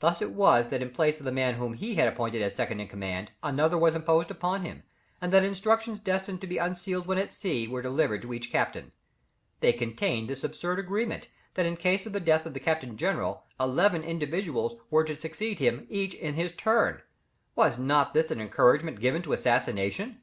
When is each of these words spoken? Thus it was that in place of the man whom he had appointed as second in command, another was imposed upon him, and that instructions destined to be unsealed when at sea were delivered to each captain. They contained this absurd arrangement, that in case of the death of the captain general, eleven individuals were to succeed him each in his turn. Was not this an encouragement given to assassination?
Thus 0.00 0.20
it 0.20 0.32
was 0.32 0.70
that 0.70 0.82
in 0.82 0.90
place 0.90 1.20
of 1.20 1.24
the 1.24 1.30
man 1.30 1.54
whom 1.54 1.74
he 1.74 1.94
had 1.94 2.08
appointed 2.08 2.42
as 2.42 2.52
second 2.52 2.80
in 2.80 2.88
command, 2.88 3.30
another 3.44 3.78
was 3.78 3.94
imposed 3.94 4.28
upon 4.28 4.64
him, 4.64 4.82
and 5.20 5.32
that 5.32 5.44
instructions 5.44 6.00
destined 6.00 6.40
to 6.40 6.48
be 6.48 6.58
unsealed 6.58 7.06
when 7.06 7.16
at 7.16 7.32
sea 7.32 7.68
were 7.68 7.80
delivered 7.80 8.22
to 8.22 8.34
each 8.34 8.50
captain. 8.50 8.90
They 9.60 9.72
contained 9.72 10.28
this 10.28 10.42
absurd 10.42 10.80
arrangement, 10.80 11.28
that 11.54 11.64
in 11.64 11.76
case 11.76 12.06
of 12.06 12.12
the 12.12 12.18
death 12.18 12.44
of 12.44 12.54
the 12.54 12.58
captain 12.58 12.96
general, 12.96 13.44
eleven 13.60 14.02
individuals 14.02 14.84
were 14.90 15.04
to 15.04 15.14
succeed 15.14 15.60
him 15.60 15.86
each 15.88 16.14
in 16.14 16.34
his 16.34 16.50
turn. 16.52 17.00
Was 17.54 17.78
not 17.78 18.14
this 18.14 18.32
an 18.32 18.40
encouragement 18.40 18.98
given 18.98 19.22
to 19.22 19.32
assassination? 19.32 20.20